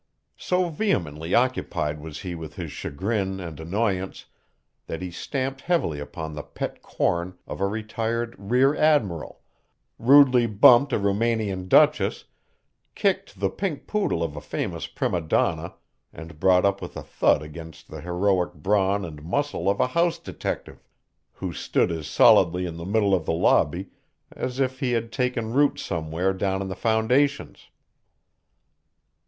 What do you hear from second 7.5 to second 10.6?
a retired rear admiral, rudely